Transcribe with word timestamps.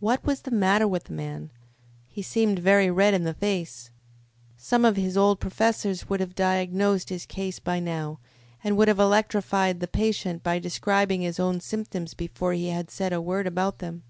What 0.00 0.22
was 0.22 0.42
the 0.42 0.50
matter 0.50 0.86
with 0.86 1.04
the 1.04 1.14
man? 1.14 1.50
He 2.08 2.20
seemed 2.20 2.58
very 2.58 2.90
red 2.90 3.14
in 3.14 3.24
the 3.24 3.32
face. 3.32 3.90
Some 4.58 4.84
of 4.84 4.96
his 4.96 5.16
old 5.16 5.40
professors 5.40 6.10
would 6.10 6.20
have 6.20 6.34
diagnosed 6.34 7.08
his 7.08 7.24
case 7.24 7.58
by 7.58 7.80
now, 7.80 8.20
and 8.62 8.76
would 8.76 8.88
have 8.88 8.98
electrified 9.00 9.80
the 9.80 9.88
patient 9.88 10.42
by 10.42 10.58
describing 10.58 11.22
his 11.22 11.40
own 11.40 11.60
symptoms 11.60 12.12
before 12.12 12.52
he 12.52 12.68
had 12.68 12.90
said 12.90 13.14
a 13.14 13.20
word 13.22 13.46
about 13.46 13.78
them. 13.78 14.02